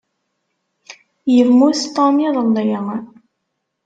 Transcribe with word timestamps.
Yemmut 1.35 1.79
Tom 1.95 2.15
iḍelli. 2.27 2.77